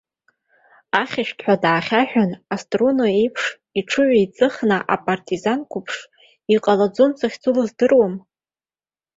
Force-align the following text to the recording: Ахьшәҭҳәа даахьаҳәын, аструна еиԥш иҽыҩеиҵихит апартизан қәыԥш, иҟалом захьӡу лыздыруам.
Ахьшәҭҳәа 1.01 1.55
даахьаҳәын, 1.63 2.31
аструна 2.53 3.05
еиԥш 3.19 3.43
иҽыҩеиҵихит 3.79 4.71
апартизан 4.95 5.59
қәыԥш, 5.71 5.95
иҟалом 6.55 7.11
захьӡу 7.19 7.51
лыздыруам. 7.57 8.13